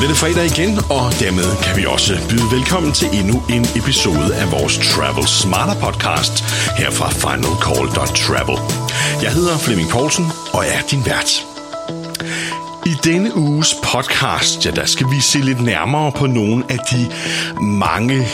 [0.00, 4.34] bliver det fredag igen, og dermed kan vi også byde velkommen til endnu en episode
[4.34, 6.44] af vores Travel Smarter podcast
[6.78, 8.58] her fra finalcall.travel.
[9.22, 11.30] Jeg hedder Flemming Poulsen, og er din vært.
[12.86, 17.10] I denne uges podcast, ja, der skal vi se lidt nærmere på nogle af de
[17.62, 18.28] mange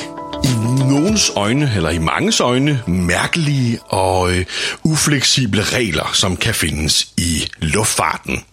[0.44, 4.44] i nogens øjne, eller i manges øjne, mærkelige og øh,
[4.84, 8.44] ufleksible regler, som kan findes i luftfarten.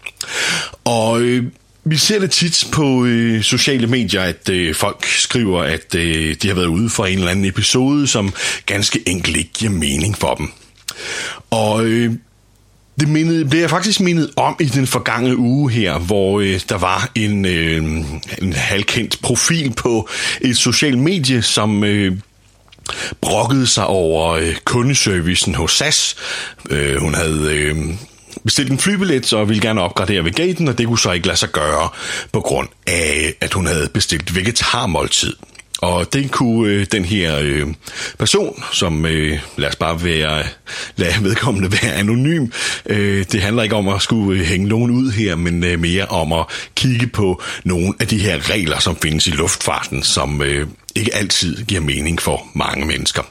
[0.86, 1.44] Og øh,
[1.86, 6.48] vi ser det tit på øh, sociale medier, at øh, folk skriver, at øh, de
[6.48, 8.34] har været ude for en eller anden episode, som
[8.66, 10.52] ganske enkelt ikke giver mening for dem.
[11.50, 12.14] Og øh,
[13.00, 16.78] det mindede, blev jeg faktisk mindet om i den forgangne uge her, hvor øh, der
[16.78, 17.84] var en, øh,
[18.42, 20.10] en halvkendt profil på
[20.42, 21.84] et socialt medie, som...
[21.84, 22.18] Øh,
[23.22, 26.16] brokkede sig over øh, kundeservicen hos SAS.
[26.70, 27.76] Øh, hun havde øh,
[28.44, 31.38] bestilt en flybillet og ville gerne opgradere ved gaten, og det kunne så ikke lade
[31.38, 31.90] sig gøre
[32.32, 35.34] på grund af, at hun havde bestilt vegetarmåltid.
[35.84, 37.68] Og den kunne øh, den her øh,
[38.20, 40.44] person, som øh, lad os bare være,
[40.96, 42.48] lad vedkommende være anonym,
[42.86, 46.06] øh, det handler ikke om at skulle øh, hænge nogen ud her, men øh, mere
[46.06, 46.46] om at
[46.76, 51.64] kigge på nogle af de her regler, som findes i luftfarten, som øh, ikke altid
[51.66, 53.22] giver mening for mange mennesker.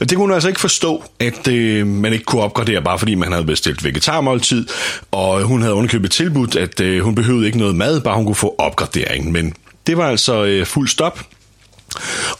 [0.00, 3.14] Og det kunne hun altså ikke forstå, at øh, man ikke kunne opgradere, bare fordi
[3.14, 4.66] man havde bestilt vegetarmåltid,
[5.10, 8.34] og hun havde underkøbet tilbudt, at øh, hun behøvede ikke noget mad, bare hun kunne
[8.34, 9.32] få opgraderingen.
[9.32, 9.54] Men
[9.86, 11.20] det var altså øh, fuld stop,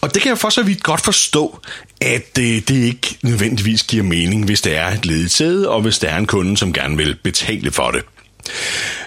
[0.00, 1.60] og det kan jeg for så vidt godt forstå,
[2.00, 5.98] at det, det ikke nødvendigvis giver mening, hvis det er et ledigt sæde, og hvis
[5.98, 8.02] der er en kunde, som gerne vil betale for det.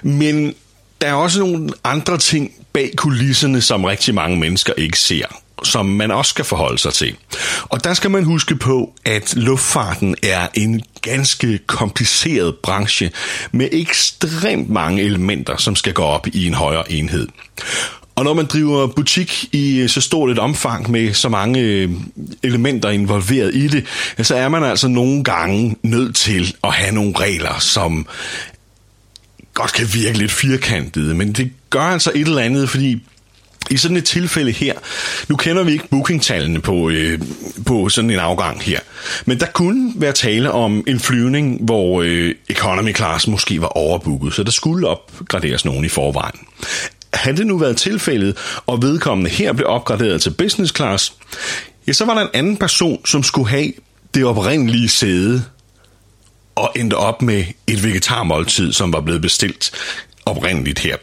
[0.04, 0.56] Men
[1.02, 5.86] der er også nogle andre ting bag kulisserne, som rigtig mange mennesker ikke ser som
[5.86, 7.16] man også skal forholde sig til.
[7.64, 13.12] Og der skal man huske på, at luftfarten er en ganske kompliceret branche
[13.52, 17.28] med ekstremt mange elementer, som skal gå op i en højere enhed.
[18.16, 21.90] Og når man driver butik i øh, så stort et omfang med så mange øh,
[22.44, 23.86] elementer involveret i det,
[24.22, 28.08] så er man altså nogle gange nødt til at have nogle regler, som
[29.54, 33.04] godt kan virke lidt firkantede, men det gør altså et eller andet, fordi
[33.72, 34.74] i sådan et tilfælde her,
[35.30, 37.20] nu kender vi ikke bookingtallene på, øh,
[37.66, 38.80] på sådan en afgang her,
[39.26, 44.34] men der kunne være tale om en flyvning, hvor øh, economy class måske var overbooket,
[44.34, 46.40] så der skulle opgraderes nogen i forvejen.
[47.14, 51.14] Havde det nu været tilfældet, og vedkommende her blev opgraderet til business class,
[51.88, 53.74] ja, så var der en anden person, som skulle have
[54.14, 55.44] det oprindelige sæde,
[56.56, 59.72] og endte op med et vegetarmåltid, som var blevet bestilt
[60.26, 60.98] oprindeligt her.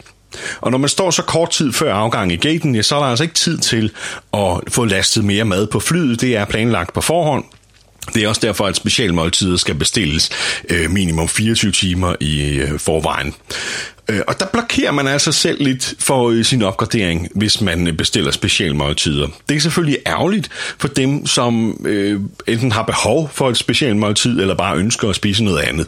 [0.61, 3.07] Og når man står så kort tid før afgang i gaten, ja, så er der
[3.07, 3.93] altså ikke tid til
[4.33, 6.21] at få lastet mere mad på flyet.
[6.21, 7.45] Det er planlagt på forhånd.
[8.15, 10.31] Det er også derfor, at specialmåltider skal bestilles
[10.69, 13.35] øh, minimum 24 timer i øh, forvejen.
[14.11, 17.93] Øh, og der blokerer man altså selv lidt for øh, sin opgradering, hvis man øh,
[17.93, 19.27] bestiller specialmåltider.
[19.49, 20.49] Det er selvfølgelig ærgerligt
[20.79, 25.45] for dem, som øh, enten har behov for et specialmåltid, eller bare ønsker at spise
[25.45, 25.87] noget andet.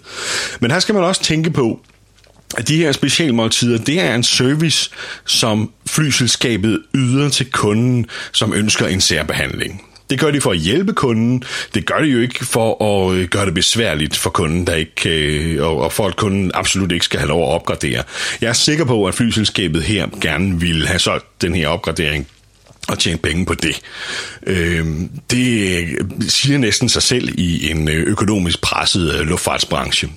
[0.61, 1.81] Men her skal man også tænke på,
[2.57, 4.91] at de her specialmåltider, det er en service,
[5.27, 9.83] som flyselskabet yder til kunden, som ønsker en særbehandling.
[10.13, 11.43] Det gør de for at hjælpe kunden.
[11.75, 15.11] Det gør de jo ikke for at øh, gøre det besværligt for kunden, der ikke,
[15.11, 18.03] øh, og for at kunden absolut ikke skal have lov at opgradere.
[18.41, 22.27] Jeg er sikker på, at flyselskabet her gerne vil have solgt den her opgradering
[22.89, 23.81] og tjene penge på det.
[24.47, 24.87] Øh,
[25.31, 25.89] det
[26.29, 30.09] siger næsten sig selv i en øh, økonomisk presset øh, luftfartsbranche.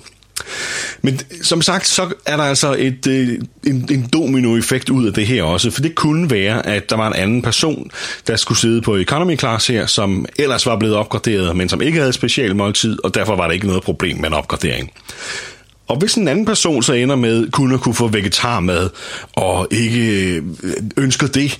[1.02, 5.26] Men som sagt, så er der altså et, øh, en, en dominoeffekt ud af det
[5.26, 7.90] her også, for det kunne være, at der var en anden person,
[8.26, 11.98] der skulle sidde på economy class her, som ellers var blevet opgraderet, men som ikke
[11.98, 14.90] havde special måltid, og derfor var der ikke noget problem med en opgradering.
[15.88, 18.90] Og hvis en anden person så ender med kun at kunne få vegetarmad
[19.32, 20.42] og ikke øh,
[20.96, 21.58] ønsker det,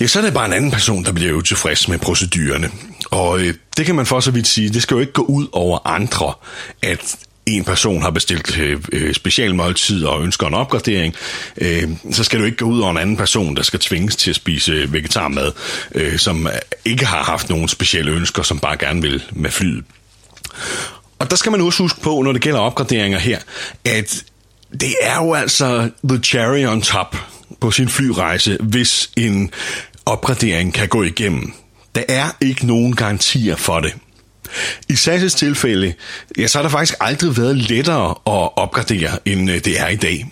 [0.00, 2.70] ja, så er det bare en anden person, der bliver tilfreds med procedurerne.
[3.10, 5.46] Og øh, det kan man for så vidt sige, det skal jo ikke gå ud
[5.52, 6.32] over andre,
[6.82, 7.16] at
[7.46, 11.14] en person har bestilt øh, øh, specialmåltid og ønsker en opgradering,
[11.58, 14.30] øh, så skal du ikke gå ud over en anden person, der skal tvinges til
[14.30, 15.52] at spise vegetarmad,
[15.94, 16.48] øh, som
[16.84, 19.84] ikke har haft nogen specielle ønsker, som bare gerne vil med flyet.
[21.18, 23.38] Og der skal man også huske på, når det gælder opgraderinger her,
[23.84, 24.24] at
[24.80, 27.16] det er jo altså the cherry on top
[27.60, 29.50] på sin flyrejse, hvis en
[30.06, 31.52] opgradering kan gå igennem.
[31.94, 33.94] Der er ikke nogen garantier for det.
[34.88, 35.94] I SAS' tilfælde,
[36.38, 39.96] ja, så har der faktisk aldrig været lettere at opgradere, end øh, det er i
[39.96, 40.26] dag.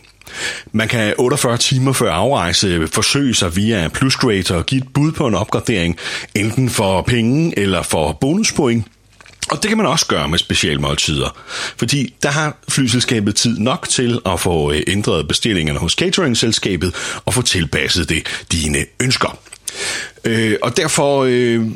[0.72, 5.26] Man kan 48 timer før afrejse forsøge sig via plusgrader og give et bud på
[5.26, 5.96] en opgradering,
[6.34, 8.87] enten for penge eller for bonuspoint.
[9.50, 11.37] Og det kan man også gøre med specialmåltider,
[11.76, 16.94] fordi der har flyselskabet tid nok til at få øh, ændret bestillingerne hos cateringselskabet
[17.25, 19.38] og få tilpasset det dine ønsker.
[20.25, 21.67] Øh, og derfor øh,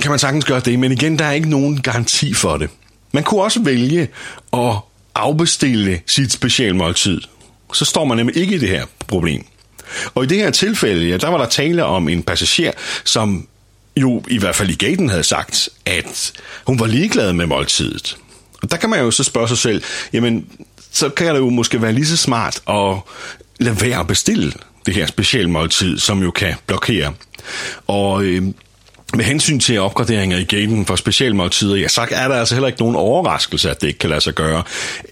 [0.00, 2.70] kan man sagtens gøre det, men igen, der er ikke nogen garanti for det.
[3.12, 4.08] Man kunne også vælge
[4.52, 4.76] at
[5.14, 7.20] afbestille sit specialmåltid.
[7.72, 9.44] Så står man nemlig ikke i det her problem.
[10.14, 12.72] Og i det her tilfælde, ja, der var der tale om en passager,
[13.04, 13.48] som
[13.96, 16.32] jo i hvert fald i gaten havde sagt, at
[16.66, 18.16] hun var ligeglad med måltidet.
[18.62, 19.82] Og der kan man jo så spørge sig selv,
[20.12, 20.46] jamen,
[20.90, 22.96] så kan det jo måske være lige så smart at
[23.60, 24.52] lade være at bestille
[24.86, 27.12] det her specialmåltid, som jo kan blokere.
[27.86, 28.42] Og øh,
[29.16, 32.80] med hensyn til opgraderinger i gaten for specialmåltider, ja, så er der altså heller ikke
[32.80, 34.62] nogen overraskelse, at det ikke kan lade sig gøre.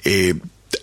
[0.06, 0.34] Øh,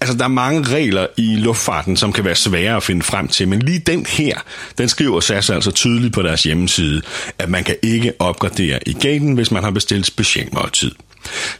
[0.02, 3.48] altså, der er mange regler i luftfarten, som kan være svære at finde frem til,
[3.48, 4.38] men lige den her,
[4.78, 7.02] den skriver SAS altså tydeligt på deres hjemmeside,
[7.40, 10.92] at man kan ikke opgradere i gaten, hvis man har bestilt specialmåltid.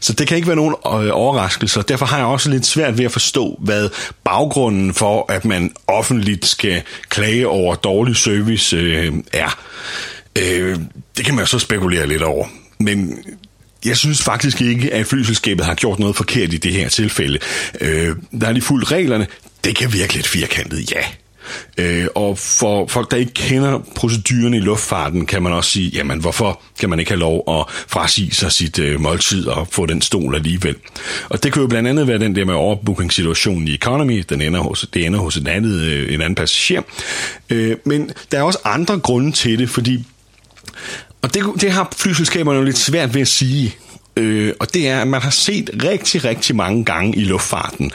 [0.00, 3.04] Så det kan ikke være nogen øh, overraskelse, derfor har jeg også lidt svært ved
[3.04, 3.88] at forstå, hvad
[4.24, 9.58] baggrunden for, at man offentligt skal klage over dårlig service øh, er.
[10.38, 10.78] Øh,
[11.16, 12.46] det kan man jo så spekulere lidt over.
[12.78, 13.18] Men
[13.84, 17.38] jeg synes faktisk ikke, at flyselskabet har gjort noget forkert i det her tilfælde.
[17.80, 19.26] Øh, der er de fuldt reglerne.
[19.64, 21.02] Det kan virke lidt firkantet, ja.
[21.78, 26.20] Øh, og for folk, der ikke kender procedurerne i luftfarten, kan man også sige, jamen
[26.20, 30.02] hvorfor kan man ikke have lov at frasige sig sit øh, måltid og få den
[30.02, 30.76] stol alligevel?
[31.28, 34.60] Og det kan jo blandt andet være den der med overbooking-situationen i economy, den ender
[34.60, 36.82] hos, det ender hos en anden, øh, en anden passager.
[37.50, 40.04] Øh, men der er også andre grunde til det, fordi
[41.22, 43.76] og det, det har flyselskaberne jo lidt svært ved at sige.
[44.16, 47.90] Øh, og det er, at man har set rigtig, rigtig mange gange i luftfarten,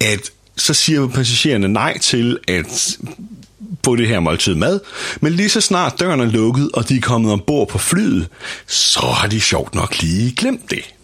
[0.00, 0.20] at
[0.56, 2.98] så siger passagererne nej til at
[3.84, 4.80] få det her måltid mad,
[5.20, 8.28] men lige så snart døren er lukket, og de er kommet ombord på flyet,
[8.66, 10.94] så har de sjovt nok lige glemt det.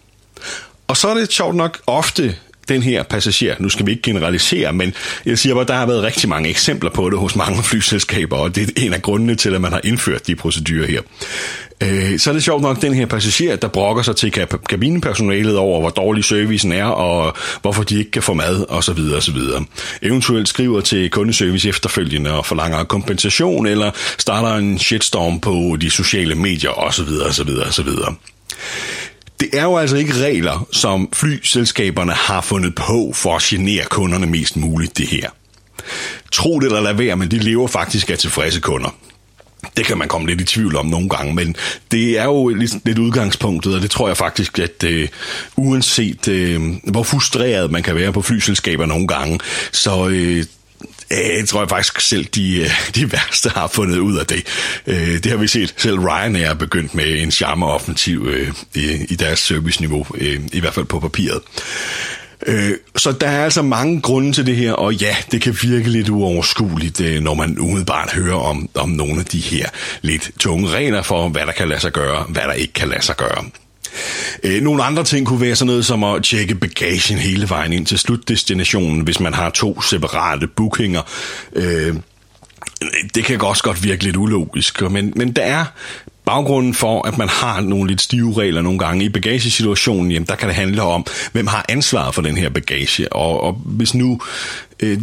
[0.87, 2.37] Og så er det sjovt nok ofte
[2.69, 4.95] den her passager, nu skal vi ikke generalisere, men
[5.27, 8.37] jeg siger bare, at der har været rigtig mange eksempler på det hos mange flyselskaber,
[8.37, 11.01] og det er en af grundene til, at man har indført de procedurer her.
[11.81, 14.33] Øh, så er det sjovt nok den her passager, der brokker sig til
[14.69, 18.99] kabinepersonalet over, hvor dårlig servicen er, og hvorfor de ikke kan få mad, osv.
[19.17, 19.39] osv.
[20.03, 26.35] Eventuelt skriver til kundeservice efterfølgende og forlanger kompensation, eller starter en shitstorm på de sociale
[26.35, 27.09] medier, osv.
[27.29, 27.49] osv.
[27.69, 27.89] osv.
[29.41, 34.27] Det er jo altså ikke regler, som flyselskaberne har fundet på for at genere kunderne
[34.27, 35.31] mest muligt det her.
[36.33, 38.97] Tro det eller lad være, men de lever faktisk af tilfredse kunder.
[39.77, 41.57] Det kan man komme lidt i tvivl om nogle gange, men
[41.91, 45.09] det er jo lidt, udgangspunktet, og det tror jeg faktisk, at øh,
[45.57, 49.41] uanset øh, hvor frustreret man kan være på flyselskaber nogle gange,
[49.73, 50.45] så øh,
[51.15, 54.47] jeg tror jeg faktisk selv, de, øh, de værste har fundet ud af det.
[54.87, 55.75] Øh, det har vi set.
[55.77, 58.29] Selv Ryanair er begyndt med en charme-offensiv
[59.09, 60.07] i deres serviceniveau,
[60.53, 61.41] i hvert fald på papiret.
[62.97, 66.09] Så der er altså mange grunde til det her, og ja, det kan virke lidt
[66.09, 69.69] uoverskueligt, når man umiddelbart hører om, om nogle af de her
[70.03, 73.03] lidt tunge regler for, hvad der kan lade sig gøre, hvad der ikke kan lade
[73.03, 73.45] sig gøre.
[74.43, 77.87] Øh, nogle andre ting kunne være sådan noget som at tjekke bagagen hele vejen ind
[77.87, 81.03] til slutdestinationen, hvis man har to separate bookinger.
[81.53, 81.95] Øh,
[83.15, 85.65] det kan også godt virke lidt ulogisk, men, men der er
[86.25, 90.35] Baggrunden for, at man har nogle lidt stive regler nogle gange i bagagesituationen, jamen, der
[90.35, 93.13] kan det handle om, hvem har ansvaret for den her bagage.
[93.13, 94.21] Og, og hvis nu
[94.81, 94.99] øh,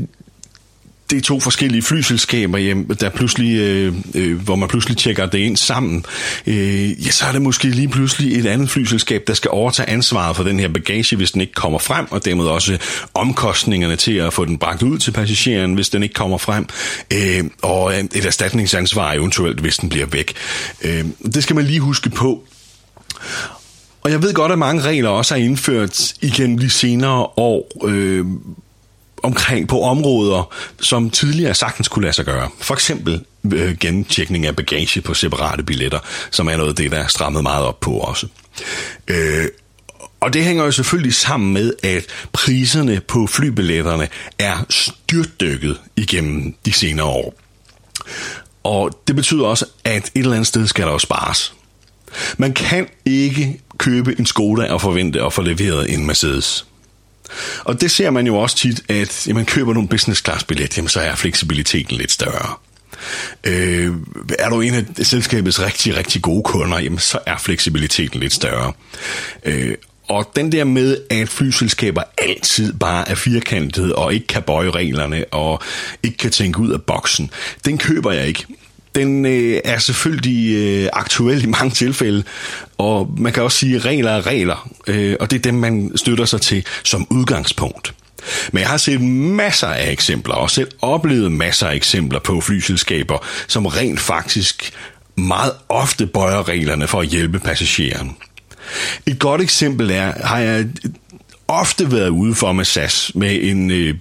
[1.11, 5.37] det er to forskellige flyselskaber, hjem, der pludselig, øh, øh, hvor man pludselig tjekker det
[5.37, 6.05] ind sammen,
[6.47, 10.35] øh, ja, så er det måske lige pludselig et andet flyselskab, der skal overtage ansvaret
[10.35, 12.77] for den her bagage, hvis den ikke kommer frem, og dermed også
[13.13, 16.65] omkostningerne til at få den bragt ud til passageren, hvis den ikke kommer frem,
[17.13, 20.33] øh, og øh, et erstatningsansvar eventuelt, hvis den bliver væk.
[20.81, 22.43] Øh, det skal man lige huske på.
[24.03, 28.25] Og jeg ved godt, at mange regler også er indført igennem de senere år, øh,
[29.23, 32.49] omkring på områder, som tidligere sagtens kunne lade sig gøre.
[32.59, 35.99] For eksempel øh, gentjekning af bagage på separate billetter,
[36.31, 38.27] som er noget af det, der er strammet meget op på også.
[39.07, 39.47] Øh,
[40.19, 44.07] og det hænger jo selvfølgelig sammen med, at priserne på flybilletterne
[44.39, 47.33] er styrtdykket igennem de senere år.
[48.63, 51.53] Og det betyder også, at et eller andet sted skal der jo spares.
[52.37, 56.65] Man kan ikke købe en Skoda og forvente at få leveret en Mercedes.
[57.63, 60.89] Og det ser man jo også tit, at man køber nogle business class billet, jamen
[60.89, 62.55] så er fleksibiliteten lidt større.
[63.43, 63.93] Øh,
[64.39, 68.73] er du en af selskabets rigtig, rigtig gode kunder, jamen så er fleksibiliteten lidt større.
[69.45, 69.75] Øh,
[70.07, 75.25] og den der med, at flyselskaber altid bare er firkantet og ikke kan bøje reglerne
[75.31, 75.61] og
[76.03, 77.31] ikke kan tænke ud af boksen,
[77.65, 78.45] den køber jeg ikke
[78.95, 82.23] den øh, er selvfølgelig øh, aktuel i mange tilfælde,
[82.77, 85.91] og man kan også sige, at regler er regler, øh, og det er dem, man
[85.95, 87.93] støtter sig til som udgangspunkt.
[88.51, 93.17] Men jeg har set masser af eksempler, og selv oplevet masser af eksempler på flyselskaber,
[93.47, 94.71] som rent faktisk
[95.15, 98.17] meget ofte bøjer reglerne for at hjælpe passageren.
[99.05, 100.65] Et godt eksempel er, har jeg
[101.47, 103.95] ofte været ude for med SAS med en øh,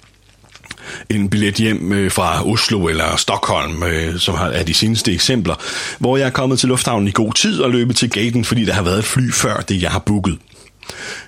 [1.11, 5.55] en billet hjem øh, fra Oslo eller Stockholm, øh, som er de seneste eksempler,
[5.99, 8.73] hvor jeg er kommet til lufthavnen i god tid og løbet til gaten, fordi der
[8.73, 10.39] har været et fly før det, jeg har booket.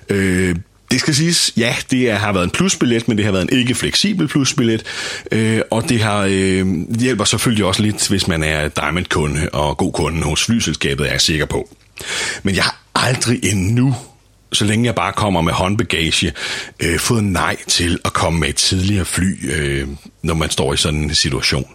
[0.09, 0.55] Øh,
[0.91, 3.75] det skal siges, ja, det har været en plusbillet, men det har været en ikke
[3.75, 4.83] fleksibel plusbillet,
[5.31, 6.67] øh, og det har øh,
[6.99, 11.21] hjælper selvfølgelig også lidt, hvis man er Diamond-kunde og god kunde hos flyselskabet, er jeg
[11.21, 11.69] sikker på.
[12.43, 13.95] Men jeg har aldrig endnu
[14.53, 16.33] så længe jeg bare kommer med håndbagage,
[16.79, 19.87] øh, fået nej til at komme med et tidligere fly, øh,
[20.21, 21.67] når man står i sådan en situation.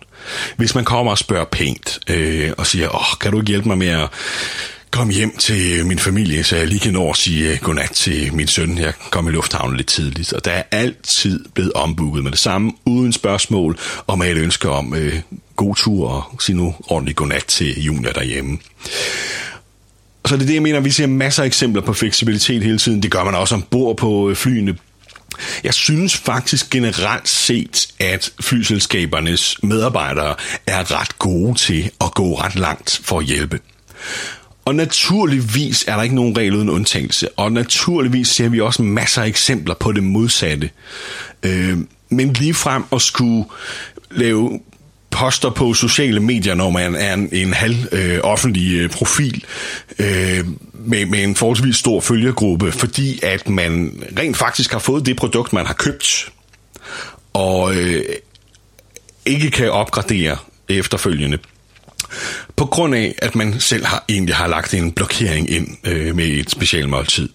[0.56, 3.78] Hvis man kommer og spørger pænt øh, og siger, åh, kan du ikke hjælpe mig
[3.78, 4.08] med at
[4.90, 8.34] komme hjem til min familie, så jeg lige kan nå at sige øh, godnat til
[8.34, 8.78] min søn.
[8.78, 12.72] Jeg kom i lufthavnen lidt tidligt, og der er altid blevet ombooket med det samme,
[12.84, 15.20] uden spørgsmål, og med et ønske om øh,
[15.56, 18.58] god tur og sige nu ordentligt godnat til junior derhjemme.
[20.28, 23.02] Så det er det, jeg mener, vi ser masser af eksempler på fleksibilitet hele tiden.
[23.02, 24.76] Det gør man også ombord på øh, flyene.
[25.64, 30.34] Jeg synes faktisk generelt set, at flyselskabernes medarbejdere
[30.66, 33.60] er ret gode til at gå ret langt for at hjælpe.
[34.64, 39.22] Og naturligvis er der ikke nogen regel uden undtagelse, og naturligvis ser vi også masser
[39.22, 40.70] af eksempler på det modsatte.
[41.42, 43.44] Øh, men lige frem at skulle
[44.10, 44.60] lave
[45.18, 49.44] poster på sociale medier, når man er en, en halv øh, offentlig øh, profil
[49.98, 55.16] øh, med, med en forholdsvis stor følgergruppe, fordi at man rent faktisk har fået det
[55.16, 56.32] produkt, man har købt,
[57.32, 58.04] og øh,
[59.26, 60.36] ikke kan opgradere
[60.68, 61.38] efterfølgende.
[62.56, 66.26] På grund af, at man selv har egentlig har lagt en blokering ind øh, med
[66.26, 67.28] et specielt måltid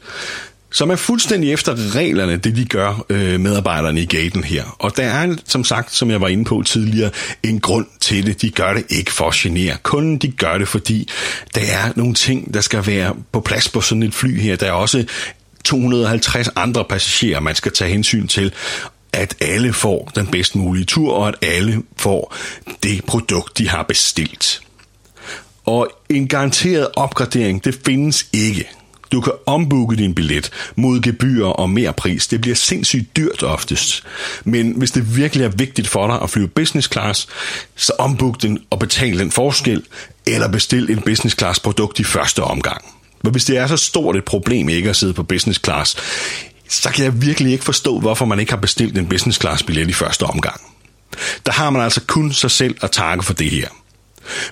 [0.74, 4.76] som er fuldstændig efter reglerne, det de gør øh, medarbejderne i gaten her.
[4.80, 7.12] Og der er, som sagt, som jeg var inde på tidligere,
[7.44, 8.42] en grund til det.
[8.42, 11.10] De gør det ikke for at genere kunden, de gør det, fordi
[11.56, 14.56] der er nogle ting, der skal være på plads på sådan et fly her.
[14.56, 15.06] Der er også
[15.64, 18.54] 250 andre passagerer, man skal tage hensyn til,
[19.14, 22.36] at alle får den bedst mulige tur, og at alle får
[22.84, 24.62] det produkt, de har bestilt.
[25.66, 28.70] Og en garanteret opgradering, det findes ikke.
[29.14, 32.28] Du kan ombooke din billet mod gebyrer og mere pris.
[32.28, 34.04] Det bliver sindssygt dyrt oftest.
[34.44, 37.28] Men hvis det virkelig er vigtigt for dig at flyve business class,
[37.76, 39.84] så ombook den og betal den forskel,
[40.26, 42.86] eller bestil en business class produkt i første omgang.
[43.24, 45.98] Men hvis det er så stort et problem ikke at sidde på business class,
[46.70, 49.90] så kan jeg virkelig ikke forstå, hvorfor man ikke har bestilt en business class billet
[49.90, 50.62] i første omgang.
[51.46, 53.68] Der har man altså kun sig selv at takke for det her.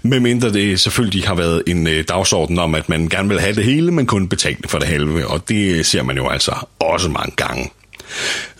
[0.04, 3.64] Medmindre det selvfølgelig har været en øh, dagsorden om, at man gerne vil have det
[3.64, 7.10] hele, men kun betale for det halve, og det øh, ser man jo altså også
[7.10, 7.70] mange gange.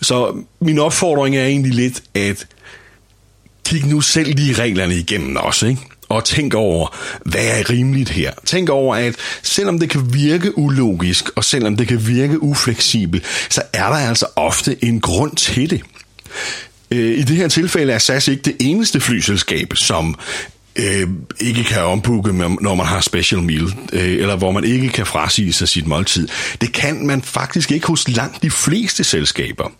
[0.02, 2.46] Så min opfordring er egentlig lidt, at
[3.66, 5.80] kig nu selv de reglerne igennem også, ikke?
[6.08, 8.32] og tænk over, hvad er rimeligt her.
[8.44, 13.62] Tænk over, at selvom det kan virke ulogisk, og selvom det kan virke ufleksibelt, så
[13.72, 15.82] er der altså ofte en grund til det.
[16.90, 20.18] Øh, I det her tilfælde er SAS ikke det eneste flyselskab, som
[20.76, 21.08] øh,
[21.40, 25.52] ikke kan ombooke, når man har special meal, øh, eller hvor man ikke kan frasige
[25.52, 26.28] sig sit måltid.
[26.60, 29.72] Det kan man faktisk ikke hos langt de fleste selskaber.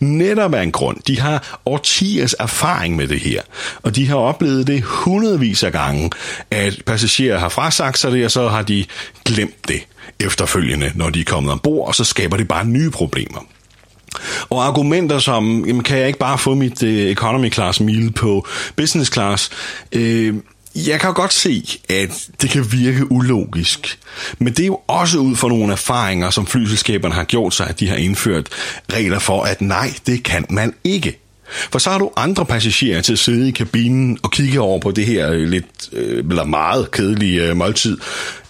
[0.00, 0.96] Netop af en grund.
[1.06, 3.42] De har årtiers erfaring med det her,
[3.82, 6.10] og de har oplevet det hundredvis af gange,
[6.50, 8.84] at passagerer har frasagt sig det, og så har de
[9.24, 9.80] glemt det
[10.20, 13.40] efterfølgende, når de er kommet ombord, og så skaber det bare nye problemer.
[14.50, 18.46] Og argumenter som, jamen, kan jeg ikke bare få mit øh, economy class meal på
[18.76, 19.50] business class?
[19.92, 20.34] Øh,
[20.86, 23.98] jeg kan godt se, at det kan virke ulogisk,
[24.38, 27.80] men det er jo også ud fra nogle erfaringer, som flyselskaberne har gjort sig, at
[27.80, 28.46] de har indført
[28.92, 31.18] regler for, at nej, det kan man ikke.
[31.48, 34.90] For så har du andre passagerer til at sidde i kabinen og kigge over på
[34.90, 37.98] det her øh, lidt, øh, eller meget kedelige øh, måltid,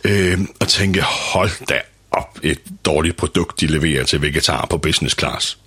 [0.04, 1.80] øh, og tænke, hold da
[2.12, 5.58] op et dårligt produkt, de leverer til vegetar på business class.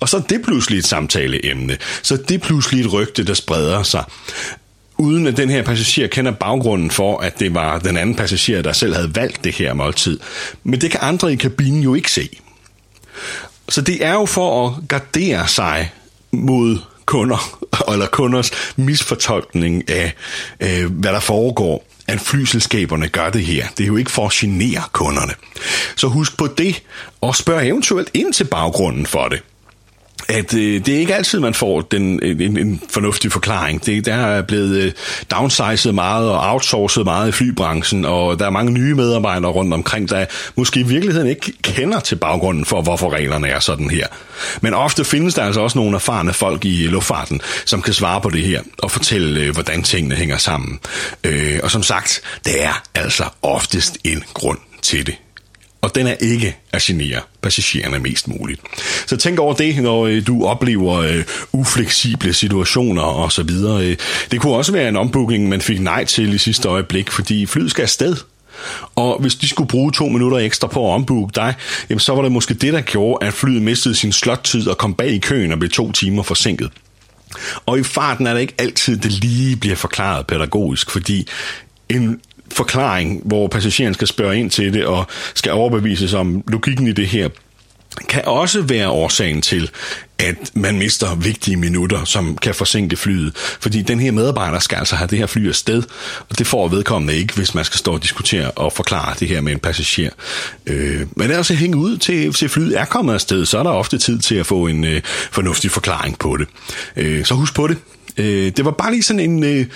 [0.00, 1.78] Og så er det pludselig et samtaleemne.
[2.02, 4.04] Så det pludselig et rygte, der spreder sig
[4.98, 8.72] uden at den her passager kender baggrunden for, at det var den anden passager, der
[8.72, 10.20] selv havde valgt det her måltid.
[10.64, 12.28] Men det kan andre i kabinen jo ikke se.
[13.68, 15.92] Så det er jo for at gardere sig
[16.30, 17.58] mod kunder,
[17.92, 20.12] eller kunders misfortolkning af,
[20.60, 23.66] øh, hvad der foregår at flyselskaberne gør det her.
[23.78, 25.32] Det er jo ikke for at genere kunderne.
[25.96, 26.82] Så husk på det,
[27.20, 29.42] og spørg eventuelt ind til baggrunden for det
[30.28, 33.86] at øh, det er ikke altid, man får den, en, en fornuftig forklaring.
[33.86, 34.92] Det, der er blevet øh,
[35.30, 40.08] downsized meget og outsourcet meget i flybranchen, og der er mange nye medarbejdere rundt omkring,
[40.08, 40.26] der
[40.56, 44.06] måske i virkeligheden ikke kender til baggrunden for, hvorfor reglerne er sådan her.
[44.60, 48.30] Men ofte findes der altså også nogle erfarne folk i luftfarten, som kan svare på
[48.30, 50.78] det her og fortælle, øh, hvordan tingene hænger sammen.
[51.24, 55.14] Øh, og som sagt, der er altså oftest en grund til det
[55.84, 58.60] og den er ikke at genere passagererne mest muligt.
[59.06, 63.86] Så tænk over det, når øh, du oplever øh, ufleksible situationer og så videre.
[63.86, 63.96] Øh,
[64.30, 67.70] det kunne også være en ombooking, man fik nej til i sidste øjeblik, fordi flyet
[67.70, 68.16] skal afsted.
[68.94, 71.54] Og hvis de skulle bruge to minutter ekstra på at ombooke dig,
[71.90, 74.94] jamen så var det måske det, der gjorde, at flyet mistede sin slottid og kom
[74.94, 76.70] bag i køen og blev to timer forsinket.
[77.66, 81.28] Og i farten er det ikke altid, det lige bliver forklaret pædagogisk, fordi
[81.88, 82.20] en
[82.54, 87.06] forklaring, hvor passageren skal spørge ind til det og skal overbevises om logikken i det
[87.06, 87.28] her,
[88.08, 89.70] kan også være årsagen til,
[90.18, 93.32] at man mister vigtige minutter, som kan forsinke flyet.
[93.36, 95.82] Fordi den her medarbejder skal altså have det her fly afsted,
[96.30, 99.40] og det får vedkommende ikke, hvis man skal stå og diskutere og forklare det her
[99.40, 100.10] med en passager.
[100.66, 103.62] Øh, men det er altså hænge ud til, til flyet er kommet afsted, så er
[103.62, 106.48] der ofte tid til at få en øh, fornuftig forklaring på det.
[106.96, 107.76] Øh, så husk på det.
[108.16, 109.44] Øh, det var bare lige sådan en...
[109.44, 109.66] Øh,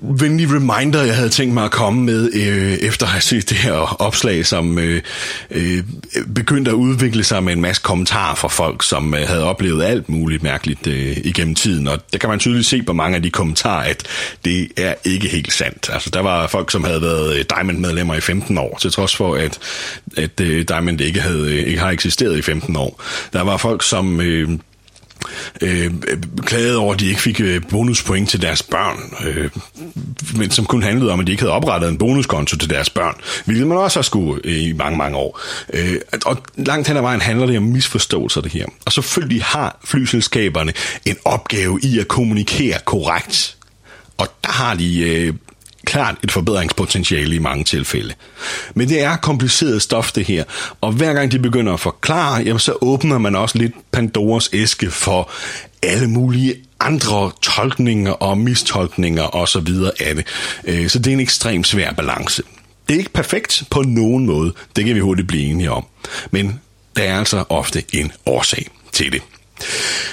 [0.00, 3.56] venlig reminder, jeg havde tænkt mig at komme med, øh, efter at have set det
[3.56, 5.02] her opslag, som øh,
[5.50, 5.84] øh,
[6.34, 10.08] begyndte at udvikle sig med en masse kommentarer fra folk, som øh, havde oplevet alt
[10.08, 11.88] muligt mærkeligt øh, igennem tiden.
[11.88, 14.02] Og der kan man tydeligt se på mange af de kommentarer, at
[14.44, 15.90] det er ikke helt sandt.
[15.92, 19.34] Altså, der var folk, som havde været øh, Diamond-medlemmer i 15 år, til trods for,
[19.34, 19.58] at,
[20.16, 23.02] at øh, Diamond ikke, havde, øh, ikke har eksisteret i 15 år.
[23.32, 24.20] Der var folk, som...
[24.20, 24.48] Øh,
[25.60, 25.92] øh,
[26.42, 29.50] klagede over, at de ikke fik øh, bonuspoint til deres børn, øh,
[30.36, 33.14] men som kun handlede om, at de ikke havde oprettet en bonuskonto til deres børn,
[33.44, 35.40] hvilket man også har skulle øh, i mange, mange år.
[35.72, 38.66] Øh, og langt hen ad vejen handler det om misforståelser, det her.
[38.84, 40.72] Og selvfølgelig har flyselskaberne
[41.04, 43.56] en opgave i at kommunikere korrekt.
[44.18, 45.34] Og der har de øh,
[45.84, 48.14] klart et forbedringspotentiale i mange tilfælde.
[48.74, 50.44] Men det er kompliceret stof det her,
[50.80, 54.90] og hver gang de begynder at forklare, jamen så åbner man også lidt Pandoras æske
[54.90, 55.30] for
[55.82, 60.26] alle mulige andre tolkninger og mistolkninger og så videre af det.
[60.64, 62.42] Øh, så det er en ekstremt svær balance.
[62.88, 65.86] Det er ikke perfekt på nogen måde, det kan vi hurtigt blive enige om.
[66.30, 66.60] Men
[66.96, 69.22] der er altså ofte en årsag til det.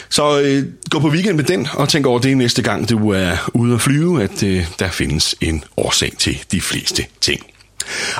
[0.10, 3.49] Så øh, gå på weekend med den, og tænk over det næste gang, du er
[3.54, 7.41] ude at flyve, at øh, der findes en årsag til de fleste ting.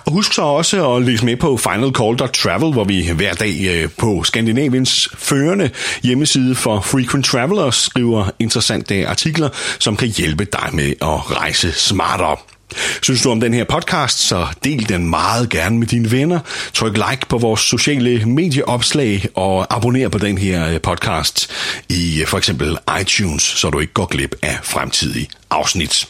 [0.06, 4.24] Og husk så også at læse med på finalcall.travel, hvor vi hver dag øh, på
[4.24, 5.70] Skandinaviens førende
[6.04, 12.38] hjemmeside for frequent travelers skriver interessante artikler, som kan hjælpe dig med at rejse smartere.
[13.02, 16.40] Synes du om den her podcast, så del den meget gerne med dine venner.
[16.74, 21.52] Tryk like på vores sociale medieopslag og abonner på den her øh, podcast
[21.90, 26.08] i øh, for eksempel iTunes, så du ikke går glip af fremtidige afsnit.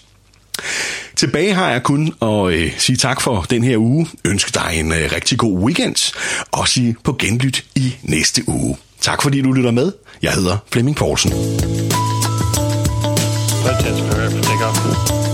[1.16, 4.92] Tilbage har jeg kun at øh, sige tak for den her uge, ønske dig en
[4.92, 6.14] øh, rigtig god weekend,
[6.52, 8.78] og sige på genlyt i næste uge.
[9.02, 9.92] Tak fordi du lytter med.
[10.22, 11.32] Jeg hedder Flemming Poulsen.
[13.66, 15.31] Let's.